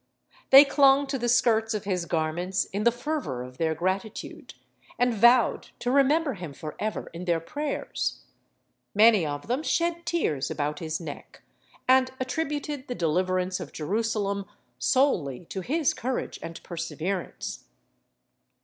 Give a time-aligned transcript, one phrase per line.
[0.49, 4.55] They clung to the skirts of his garments in the fervour of their gratitude,
[4.97, 8.21] and vowed to remember him for ever in their prayers.
[8.95, 11.43] Many of them shed tears about his neck,
[11.87, 14.45] and attributed the deliverance of Jerusalem
[14.79, 17.65] solely to his courage and perseverance.